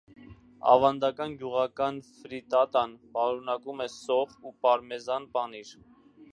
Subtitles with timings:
[0.75, 5.75] Ավանդական գյուղական ֆրիտատան պարունակում է սոխ ու պարմեզան պանիր։